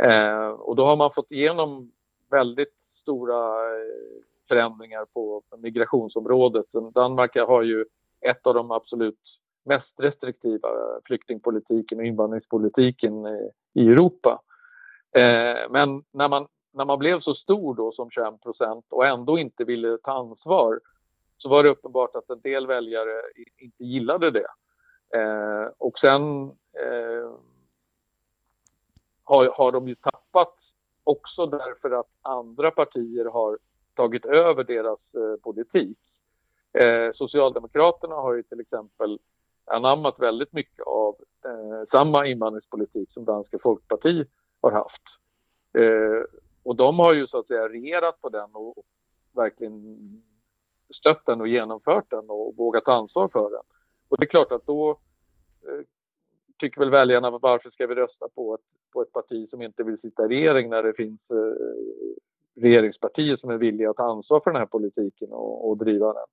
Eh, 0.00 0.48
och 0.48 0.76
då 0.76 0.84
har 0.84 0.96
man 0.96 1.12
fått 1.14 1.32
igenom 1.32 1.92
väldigt 2.30 2.74
stora 3.02 3.70
eh, 3.76 4.22
förändringar 4.48 5.04
på 5.04 5.42
migrationsområdet. 5.58 6.66
Danmark 6.94 7.36
har 7.36 7.62
ju 7.62 7.84
ett 8.20 8.46
av 8.46 8.54
de 8.54 8.70
absolut 8.70 9.20
mest 9.64 10.00
restriktiva 10.00 10.68
flyktingpolitiken 11.04 11.98
och 11.98 12.04
invandringspolitiken 12.04 13.26
eh, 13.26 13.48
i 13.74 13.88
Europa. 13.88 14.42
Eh, 15.14 15.70
men 15.70 16.02
när 16.12 16.28
man, 16.28 16.46
när 16.72 16.84
man 16.84 16.98
blev 16.98 17.20
så 17.20 17.34
stor 17.34 17.74
då 17.74 17.92
som 17.92 18.10
21 18.10 18.42
procent 18.42 18.84
och 18.88 19.06
ändå 19.06 19.38
inte 19.38 19.64
ville 19.64 19.98
ta 19.98 20.12
ansvar 20.12 20.80
så 21.38 21.48
var 21.48 21.62
det 21.62 21.68
uppenbart 21.68 22.16
att 22.16 22.30
en 22.30 22.40
del 22.40 22.66
väljare 22.66 23.22
inte 23.56 23.84
gillade 23.84 24.30
det. 24.30 24.48
Eh, 25.18 25.70
och 25.78 25.98
sen 25.98 26.42
eh, 26.72 27.30
har, 29.24 29.46
har 29.46 29.72
de 29.72 29.88
ju 29.88 29.94
tappat 29.94 30.54
också 31.04 31.46
därför 31.46 31.90
att 31.90 32.08
andra 32.22 32.70
partier 32.70 33.24
har 33.24 33.58
tagit 33.94 34.24
över 34.24 34.64
deras 34.64 34.98
eh, 35.14 35.40
politik. 35.42 35.98
Eh, 36.72 37.12
Socialdemokraterna 37.14 38.14
har 38.14 38.34
ju 38.34 38.42
till 38.42 38.60
exempel 38.60 39.18
anammat 39.64 40.14
väldigt 40.18 40.52
mycket 40.52 40.86
av 40.86 41.16
eh, 41.44 41.88
samma 41.90 42.26
invandringspolitik 42.26 43.12
som 43.12 43.24
Danska 43.24 43.58
Folkparti 43.58 44.26
har 44.60 44.72
haft. 44.72 45.02
Eh, 45.78 46.22
och 46.68 46.76
de 46.76 46.98
har 46.98 47.12
ju 47.12 47.26
så 47.26 47.38
att 47.38 47.46
säga 47.46 47.68
regerat 47.68 48.20
på 48.20 48.28
den 48.28 48.50
och, 48.52 48.78
och 48.78 48.84
verkligen 49.32 49.98
stött 50.94 51.26
den 51.26 51.40
och 51.40 51.48
genomfört 51.48 52.10
den 52.10 52.30
och 52.30 52.54
vågat 52.56 52.84
ta 52.84 52.92
ansvar 52.92 53.28
för 53.28 53.50
den. 53.50 53.62
Och 54.08 54.16
det 54.18 54.24
är 54.24 54.28
klart 54.28 54.52
att 54.52 54.66
då 54.66 54.90
eh, 55.62 55.84
tycker 56.58 56.80
väl 56.80 56.90
väljarna 56.90 57.30
varför 57.30 57.70
ska 57.70 57.86
vi 57.86 57.94
rösta 57.94 58.28
på 58.34 58.54
ett, 58.54 58.60
på 58.92 59.02
ett 59.02 59.12
parti 59.12 59.50
som 59.50 59.62
inte 59.62 59.82
vill 59.82 60.00
sitta 60.00 60.24
i 60.24 60.28
regering 60.28 60.70
när 60.70 60.82
det 60.82 60.92
finns 60.92 61.20
eh, 61.30 62.62
regeringspartier 62.62 63.36
som 63.36 63.50
är 63.50 63.58
villiga 63.58 63.90
att 63.90 63.96
ta 63.96 64.10
ansvar 64.10 64.40
för 64.40 64.50
den 64.50 64.60
här 64.60 64.66
politiken 64.66 65.28
och, 65.32 65.68
och 65.68 65.78
driva 65.78 66.12
den. 66.12 66.26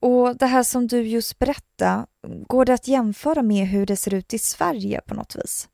Och 0.00 0.36
det 0.36 0.46
här 0.46 0.62
som 0.62 0.86
du 0.86 1.02
just 1.02 1.38
berättade, 1.38 2.06
går 2.46 2.64
det 2.64 2.74
att 2.74 2.88
jämföra 2.88 3.42
med 3.42 3.66
hur 3.66 3.86
det 3.86 3.96
ser 3.96 4.14
ut 4.14 4.34
i 4.34 4.38
Sverige 4.38 5.00
på 5.06 5.14
något 5.14 5.36
vis? 5.36 5.68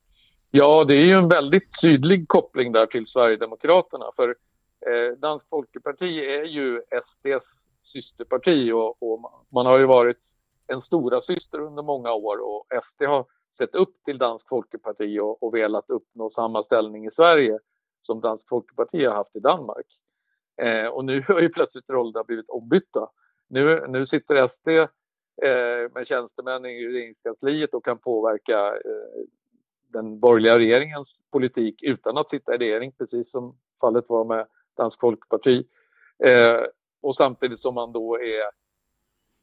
Ja, 0.57 0.83
det 0.83 0.93
är 0.93 1.05
ju 1.05 1.13
en 1.13 1.27
väldigt 1.27 1.81
tydlig 1.81 2.27
koppling 2.27 2.71
där 2.71 2.85
till 2.85 3.07
Sverigedemokraterna. 3.07 4.05
För 4.15 4.29
eh, 4.87 5.17
Dansk 5.17 5.45
Folkeparti 5.49 6.19
är 6.19 6.43
ju 6.43 6.81
SDs 6.81 7.43
systerparti 7.83 8.71
och, 8.71 9.03
och, 9.03 9.31
man 9.49 9.65
har 9.65 9.77
ju 9.77 9.85
varit 9.85 10.17
en 10.67 10.81
stora 10.81 11.21
syster 11.21 11.59
under 11.59 11.83
många 11.83 12.13
år 12.13 12.37
och 12.37 12.65
SD 12.83 13.03
har 13.03 13.25
sett 13.57 13.75
upp 13.75 14.03
till 14.05 14.17
Dansk 14.17 14.47
Folkeparti 14.47 15.19
och, 15.19 15.43
och 15.43 15.55
velat 15.55 15.89
uppnå 15.89 16.29
samma 16.29 16.63
ställning 16.63 17.05
i 17.05 17.11
Sverige 17.15 17.59
som 18.01 18.21
Dansk 18.21 18.43
Folkeparti 18.49 19.05
har 19.05 19.15
haft 19.15 19.35
i 19.35 19.39
Danmark. 19.39 19.87
Eh, 20.61 20.87
och 20.87 21.05
nu 21.05 21.21
har 21.27 21.41
ju 21.41 21.49
plötsligt 21.49 21.89
rollerna 21.89 22.23
blivit 22.23 22.49
ombytta. 22.49 23.09
Nu, 23.47 23.87
nu 23.87 24.07
sitter 24.07 24.47
SD 24.47 24.67
eh, 24.67 25.91
med 25.93 26.07
tjänstemän 26.07 26.65
i 26.65 26.87
regeringskansliet 26.87 27.73
och 27.73 27.85
kan 27.85 27.97
påverka 27.97 28.67
eh, 28.67 29.25
den 29.95 30.19
borgerliga 30.19 30.57
regeringens 30.57 31.07
politik 31.31 31.83
utan 31.83 32.17
att 32.17 32.29
sitta 32.29 32.55
i 32.55 32.57
regering, 32.57 32.91
precis 32.91 33.31
som 33.31 33.55
fallet 33.81 34.05
var 34.09 34.25
med 34.25 34.47
Dansk 34.77 34.99
Folkeparti. 34.99 35.67
Eh, 36.23 36.61
och 37.01 37.15
samtidigt 37.15 37.61
som 37.61 37.73
man 37.73 37.91
då 37.91 38.15
är 38.15 38.51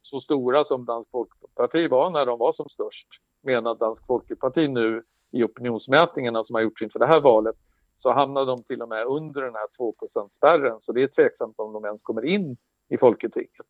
så 0.02 0.20
stora 0.20 0.64
som 0.64 0.84
Dansk 0.84 1.10
Folkeparti 1.10 1.88
var 1.88 2.10
när 2.10 2.26
de 2.26 2.38
var 2.38 2.52
som 2.52 2.68
störst, 2.68 3.08
menar 3.42 3.74
Dansk 3.74 4.06
Folkeparti 4.06 4.68
nu 4.68 5.02
i 5.30 5.42
opinionsmätningarna 5.42 6.44
som 6.44 6.54
har 6.54 6.62
gjorts 6.62 6.82
inför 6.82 6.98
det 6.98 7.06
här 7.06 7.20
valet, 7.20 7.56
så 8.02 8.12
hamnar 8.12 8.46
de 8.46 8.62
till 8.62 8.82
och 8.82 8.88
med 8.88 9.06
under 9.06 9.42
den 9.42 9.54
här 9.54 9.66
2% 9.78 10.30
spärren 10.36 10.80
så 10.82 10.92
det 10.92 11.02
är 11.02 11.08
tveksamt 11.08 11.58
om 11.58 11.72
de 11.72 11.84
ens 11.84 12.02
kommer 12.02 12.24
in 12.24 12.56
i 12.88 12.98
Folketinget. 12.98 13.66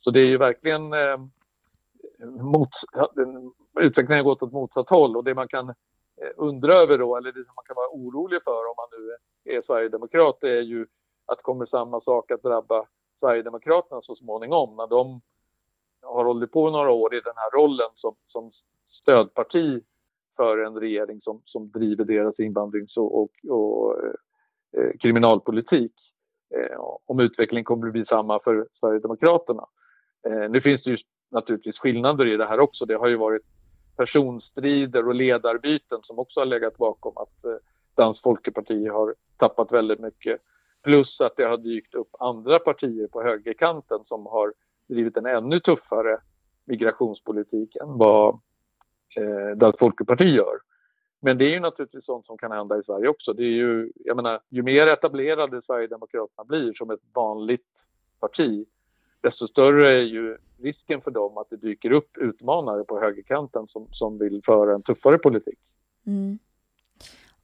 Så 0.00 0.10
det 0.10 0.20
är 0.20 0.26
ju 0.26 0.38
verkligen 0.38 0.92
eh, 0.92 1.18
mot, 2.24 2.68
utvecklingen 3.80 4.24
har 4.24 4.30
gått 4.30 4.42
åt 4.42 4.52
motsatt 4.52 4.88
håll 4.88 5.16
och 5.16 5.24
det 5.24 5.34
man 5.34 5.48
kan 5.48 5.74
Eh, 6.22 6.30
undra 6.36 6.74
över 6.74 6.98
då, 6.98 7.16
eller 7.16 7.32
det 7.32 7.44
som 7.44 7.54
man 7.56 7.64
kan 7.64 7.76
vara 7.76 7.88
orolig 7.88 8.42
för 8.44 8.70
om 8.70 8.74
man 8.76 9.00
nu 9.00 9.16
är 9.56 9.62
sverigedemokrat, 9.62 10.38
det 10.40 10.50
är 10.50 10.62
ju 10.62 10.86
att 11.26 11.42
kommer 11.42 11.66
samma 11.66 12.00
sak 12.00 12.30
att 12.30 12.42
drabba 12.42 12.86
Sverigedemokraterna 13.20 14.00
så 14.02 14.16
småningom 14.16 14.76
när 14.76 14.86
de 14.86 15.20
har 16.02 16.24
hållit 16.24 16.52
på 16.52 16.70
några 16.70 16.90
år 16.90 17.14
i 17.14 17.20
den 17.20 17.32
här 17.36 17.50
rollen 17.50 17.90
som, 17.94 18.14
som 18.26 18.52
stödparti 18.90 19.82
för 20.36 20.58
en 20.58 20.80
regering 20.80 21.20
som, 21.20 21.42
som 21.44 21.70
driver 21.70 22.04
deras 22.04 22.40
invandrings 22.40 22.96
och, 22.96 23.20
och, 23.20 23.30
och 23.48 23.96
eh, 24.76 24.96
kriminalpolitik. 25.00 25.92
Eh, 26.54 26.76
om 27.06 27.20
utvecklingen 27.20 27.64
kommer 27.64 27.86
att 27.86 27.92
bli 27.92 28.06
samma 28.06 28.40
för 28.40 28.68
Sverigedemokraterna. 28.80 29.66
Eh, 30.26 30.50
nu 30.50 30.60
finns 30.60 30.82
det 30.82 30.90
ju 30.90 30.98
naturligtvis 31.30 31.78
skillnader 31.78 32.26
i 32.26 32.36
det 32.36 32.46
här 32.46 32.60
också. 32.60 32.84
Det 32.84 32.94
har 32.94 33.08
ju 33.08 33.16
varit 33.16 33.42
personstrider 33.96 35.08
och 35.08 35.14
ledarbyten 35.14 36.00
som 36.02 36.18
också 36.18 36.40
har 36.40 36.46
legat 36.46 36.76
bakom 36.76 37.16
att 37.16 37.44
eh, 37.44 37.56
Dansk 37.94 38.22
Folkeparti 38.22 38.88
har 38.88 39.14
tappat 39.36 39.72
väldigt 39.72 40.00
mycket. 40.00 40.40
Plus 40.82 41.20
att 41.20 41.36
det 41.36 41.44
har 41.44 41.56
dykt 41.56 41.94
upp 41.94 42.08
andra 42.18 42.58
partier 42.58 43.06
på 43.06 43.22
högerkanten 43.22 43.98
som 44.06 44.26
har 44.26 44.52
drivit 44.88 45.16
en 45.16 45.26
ännu 45.26 45.60
tuffare 45.60 46.18
migrationspolitik 46.64 47.76
än 47.76 47.98
vad 47.98 48.40
eh, 49.16 49.56
Dansk 49.56 49.78
Folkeparti 49.78 50.24
gör. 50.24 50.56
Men 51.20 51.38
det 51.38 51.44
är 51.44 51.50
ju 51.50 51.60
naturligtvis 51.60 52.04
sånt 52.04 52.26
som 52.26 52.38
kan 52.38 52.52
hända 52.52 52.78
i 52.78 52.82
Sverige 52.82 53.08
också. 53.08 53.32
Det 53.32 53.42
är 53.42 53.56
ju, 53.56 53.92
jag 53.94 54.16
menar, 54.16 54.40
ju 54.48 54.62
mer 54.62 54.86
etablerade 54.86 55.62
Sverigedemokraterna 55.62 56.44
blir 56.44 56.72
som 56.72 56.90
ett 56.90 57.00
vanligt 57.14 57.66
parti, 58.20 58.66
desto 59.26 59.48
större 59.48 59.88
är 59.88 60.02
ju 60.02 60.36
risken 60.62 61.00
för 61.00 61.10
dem 61.10 61.38
att 61.38 61.50
det 61.50 61.56
dyker 61.56 61.90
upp 61.90 62.16
utmanare 62.16 62.84
på 62.84 63.00
högerkanten 63.00 63.66
som, 63.68 63.88
som 63.90 64.18
vill 64.18 64.40
föra 64.44 64.74
en 64.74 64.82
tuffare 64.82 65.18
politik. 65.18 65.58
Mm. 66.06 66.38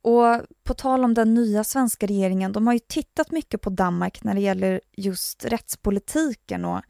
Och 0.03 0.25
på 0.65 0.75
tal 0.75 1.05
om 1.05 1.15
den 1.15 1.35
nya 1.35 1.65
svenska 1.65 2.07
regeringen, 2.07 2.53
de 2.53 2.67
har 2.67 2.75
ju 2.75 2.79
tittat 2.79 3.31
mycket 3.31 3.61
på 3.61 3.71
Danmark 3.71 4.25
när 4.25 4.35
det 4.35 4.41
gäller 4.41 4.81
just 4.97 5.45
rättspolitiken 5.45 6.65
och 6.65 6.81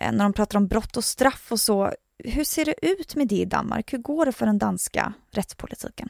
eh, 0.00 0.12
när 0.12 0.24
de 0.24 0.32
pratar 0.32 0.58
om 0.58 0.66
brott 0.66 0.96
och 0.96 1.04
straff 1.04 1.52
och 1.52 1.60
så. 1.60 1.90
Hur 2.18 2.44
ser 2.44 2.64
det 2.64 2.86
ut 2.86 3.16
med 3.16 3.28
det 3.28 3.34
i 3.34 3.44
Danmark? 3.44 3.92
Hur 3.92 3.98
går 3.98 4.26
det 4.26 4.32
för 4.32 4.46
den 4.46 4.58
danska 4.58 5.12
rättspolitiken? 5.30 6.08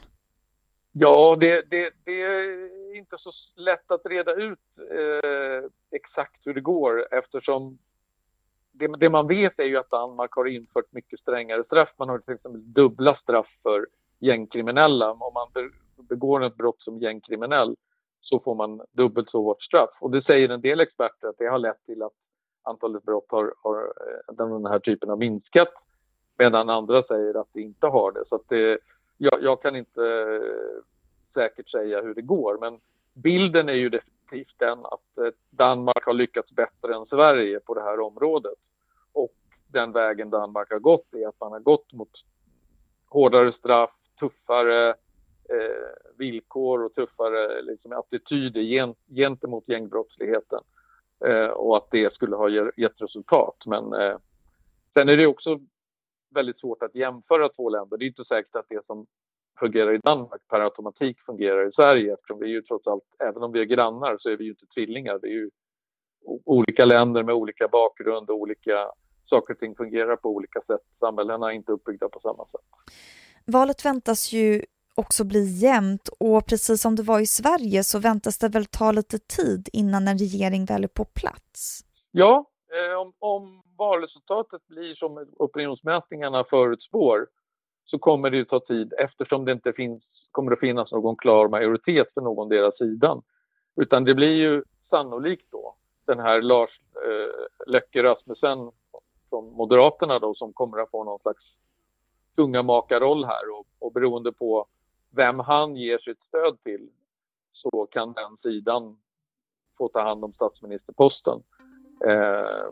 Ja, 0.93 1.37
det, 1.40 1.62
det, 1.71 1.90
det 2.04 2.23
är 2.23 2.97
inte 2.97 3.16
så 3.19 3.31
lätt 3.57 3.90
att 3.90 4.07
reda 4.07 4.35
ut 4.35 4.59
eh, 4.90 5.71
exakt 5.90 6.47
hur 6.47 6.54
det 6.54 6.61
går 6.61 7.14
eftersom 7.14 7.78
det, 8.75 8.87
det, 8.99 9.11
man 9.11 9.26
vet 9.26 9.59
är 9.59 9.64
ju 9.64 9.76
att 9.76 9.90
Danmark 9.90 10.33
har 10.33 10.47
infört 10.47 10.93
mycket 10.93 11.21
strängare 11.21 11.64
straff. 11.64 11.95
Man 11.97 12.09
har 12.09 12.19
till 12.19 12.35
exempel 12.35 12.73
dubbla 12.73 13.16
straff 13.16 13.59
för 13.62 13.87
gängkriminella. 14.19 15.11
Om 15.11 15.33
man 15.35 15.71
begår 16.09 16.45
ett 16.45 16.57
brott 16.57 16.83
som 16.83 16.99
gängkriminell 16.99 17.76
så 18.21 18.40
får 18.40 18.54
man 18.54 18.81
dubbelt 18.93 19.31
så 19.31 19.43
hårt 19.43 19.62
straff. 19.62 19.90
Och 20.00 20.11
det 20.11 20.23
säger 20.23 20.49
en 20.49 20.61
del 20.61 20.81
experter 20.81 21.28
att 21.28 21.38
det 21.38 21.47
har 21.47 21.59
lett 21.59 21.87
till 21.87 22.02
att 22.02 22.12
antalet 22.62 23.02
brott 23.02 23.26
har, 23.28 23.54
har 23.62 23.81
eh, 24.28 24.35
den 24.35 24.66
här 24.66 24.78
typen 24.78 25.09
har 25.09 25.16
minskat. 25.16 25.69
Medan 26.38 26.71
andra 26.71 27.02
säger 27.02 27.40
att 27.40 27.49
det 27.52 27.61
inte 27.61 27.87
har 27.87 28.12
det. 28.12 28.25
Så 28.28 28.35
att 28.35 28.49
det, 28.49 28.78
jag, 29.16 29.43
jag 29.43 29.62
kan 29.62 29.76
inte 29.76 30.02
eh, 30.04 30.83
säkert 31.35 31.71
säga 31.71 32.02
hur 32.02 32.14
det 32.14 32.23
går 32.23 32.59
men 32.61 32.81
bilden 33.14 33.69
är 33.69 33.75
ju 33.75 33.88
definitivt 34.35 34.59
den 34.59 34.79
att 34.79 35.19
eh, 35.19 35.33
Danmark 35.50 36.05
har 36.05 36.12
lyckats 36.12 36.50
bättre 36.50 36.95
än 36.95 37.07
Sverige 37.07 37.61
på 37.61 37.75
det 37.75 37.83
här 37.83 38.00
området. 38.00 38.59
Och 39.12 39.35
den 39.69 39.93
vägen 39.93 40.31
Danmark 40.31 40.71
har 40.71 40.79
gått 40.79 41.14
är 41.14 41.29
att 41.29 41.41
man 41.41 41.53
har 41.53 41.61
gått 41.61 41.93
mot 41.93 42.11
hårdare 43.09 43.53
straff, 43.53 43.91
tuffare 44.21 44.88
eh, 45.49 46.17
villkor 46.19 46.85
och 46.85 46.95
tuffare 46.95 47.62
liksom, 47.62 47.93
attityder 47.93 48.61
gen, 48.61 48.95
gentemot 49.09 49.69
gängbrottsligheten 49.69 50.61
eh, 51.25 51.47
och 51.47 51.76
att 51.76 51.91
det 51.91 52.14
skulle 52.14 52.37
ha 52.37 52.49
gett 52.76 53.00
resultat. 53.00 53.57
Men 53.67 53.93
eh, 53.93 54.17
sen 54.95 55.09
är 55.09 55.17
det 55.17 55.26
också 55.26 55.61
väldigt 56.35 56.61
svårt 56.61 56.83
att 56.83 56.95
jämföra 56.95 57.49
två 57.49 57.71
länder. 57.71 57.97
Det 57.97 58.05
är 58.05 58.07
inte 58.07 58.25
säkert 58.25 58.57
att 58.57 58.69
det 58.69 58.87
som 58.87 59.07
fungerar 59.59 59.95
i 59.95 59.99
Danmark 59.99 60.49
per 60.49 60.61
automatik 60.61 61.21
fungerar 61.21 61.69
i 61.69 61.73
Sverige 61.73 62.15
eftersom 62.15 62.39
vi 62.39 62.47
är 62.47 62.51
ju 62.51 62.63
trots 62.63 62.87
allt, 62.87 63.05
även 63.19 63.43
om 63.43 63.53
vi 63.53 63.61
är 63.61 63.65
grannar 63.65 64.17
så 64.21 64.29
är 64.29 64.37
vi 64.37 64.45
ju 64.45 64.51
inte 64.51 64.67
tvillingar. 64.67 65.19
Vi 65.23 65.29
är 65.29 65.33
ju 65.33 65.51
olika 66.45 66.85
länder 66.85 67.23
med 67.23 67.35
olika 67.35 67.69
bakgrund 67.69 68.31
och 68.31 68.37
olika 68.37 68.91
saker 69.25 69.55
och 69.55 69.61
ting 69.61 69.75
fungerar 69.75 70.17
på 70.17 70.29
olika 70.29 70.61
sätt. 70.61 70.81
Samhällena 71.01 71.51
är 71.51 71.55
inte 71.55 71.73
uppbyggda 71.73 72.09
på 72.09 72.21
samma 72.21 72.45
sätt. 72.45 72.61
Valet 73.47 73.85
väntas 73.85 74.33
ju 74.33 74.63
också 74.95 75.25
bli 75.25 75.45
jämnt 75.45 76.09
och 76.21 76.47
precis 76.47 76.83
som 76.83 76.97
det 76.97 77.03
var 77.03 77.21
i 77.21 77.27
Sverige 77.27 77.85
så 77.85 77.99
väntas 77.99 78.39
det 78.39 78.49
väl 78.49 78.67
ta 78.67 78.93
lite 78.93 79.19
tid 79.19 79.69
innan 79.73 80.09
en 80.09 80.19
regering 80.19 80.65
väl 80.65 80.85
är 80.85 80.89
på 80.89 81.05
plats? 81.05 81.81
Ja, 82.11 82.51
eh, 82.75 83.01
om, 83.01 83.13
om 83.19 83.63
valresultatet 83.79 84.67
blir 84.67 84.95
som 84.95 85.27
opinionsmätningarna 85.37 86.45
förutspår 86.45 87.27
så 87.85 87.99
kommer 87.99 88.31
det 88.31 88.41
att 88.41 88.49
ta 88.49 88.61
tid 88.61 88.93
eftersom 88.99 89.45
det 89.45 89.53
inte 89.53 89.73
finns, 89.73 90.03
kommer 90.31 90.53
att 90.53 90.61
finnas 90.61 90.93
någon 90.93 91.17
klar 91.17 91.49
majoritet 91.49 92.14
för 92.14 92.21
någon 92.21 92.49
deras 92.49 92.79
sidan. 92.79 93.23
Utan 93.76 94.05
det 94.05 94.14
blir 94.14 94.35
ju 94.35 94.62
sannolikt 94.91 95.47
då 95.50 95.75
den 96.07 96.21
här 96.21 96.43
Lars 96.43 96.81
eh, 96.95 97.67
Löcke 97.67 98.03
Rasmussen 98.03 98.71
från 99.31 99.53
Moderaterna 99.53 100.19
då 100.19 100.35
som 100.35 100.53
kommer 100.53 100.79
att 100.79 100.91
få 100.91 101.05
någon 101.05 101.19
slags 101.19 101.45
kungamakarroll 102.37 103.25
här 103.25 103.59
och, 103.59 103.67
och 103.79 103.93
beroende 103.93 104.33
på 104.33 104.67
vem 105.11 105.38
han 105.38 105.76
ger 105.76 105.99
sitt 105.99 106.25
stöd 106.29 106.62
till 106.62 106.88
så 107.53 107.87
kan 107.91 108.12
den 108.12 108.37
sidan 108.43 108.97
få 109.79 109.88
ta 109.88 110.03
hand 110.03 110.25
om 110.25 110.33
statsministerposten. 110.33 111.43
Eh, 112.07 112.67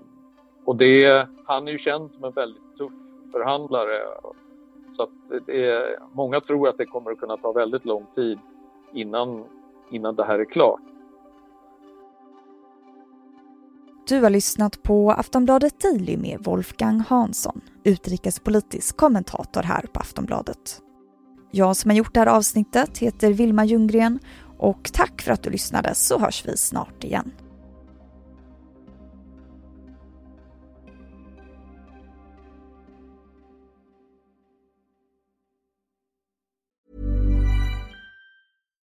och 0.64 0.76
det, 0.76 1.28
han 1.46 1.68
är 1.68 1.72
ju 1.72 1.78
känd 1.78 2.12
som 2.12 2.24
en 2.24 2.32
väldigt 2.32 2.78
tuff 2.78 2.92
förhandlare. 3.32 4.02
Så 5.02 5.34
att 5.36 5.46
det, 5.46 5.98
många 6.12 6.40
tror 6.40 6.68
att 6.68 6.78
det 6.78 6.86
kommer 6.86 7.10
att 7.10 7.18
kunna 7.18 7.36
ta 7.36 7.52
väldigt 7.52 7.84
lång 7.84 8.06
tid 8.14 8.38
innan, 8.92 9.44
innan 9.90 10.16
det 10.16 10.24
här 10.24 10.38
är 10.38 10.44
klart. 10.44 10.80
Du 14.08 14.20
har 14.20 14.30
lyssnat 14.30 14.82
på 14.82 15.10
Aftonbladet 15.12 15.80
Daily 15.80 16.16
med 16.16 16.38
Wolfgang 16.40 17.00
Hansson, 17.00 17.60
utrikespolitisk 17.84 18.96
kommentator 18.96 19.62
här 19.62 19.86
på 19.92 20.00
Aftonbladet. 20.00 20.82
Jag 21.50 21.76
som 21.76 21.90
har 21.90 21.96
gjort 21.96 22.14
det 22.14 22.20
här 22.20 22.26
avsnittet 22.26 22.98
heter 22.98 23.32
Vilma 23.32 23.64
Ljunggren 23.64 24.18
och 24.58 24.90
tack 24.92 25.22
för 25.22 25.32
att 25.32 25.42
du 25.42 25.50
lyssnade 25.50 25.94
så 25.94 26.18
hörs 26.18 26.46
vi 26.46 26.56
snart 26.56 27.04
igen. 27.04 27.30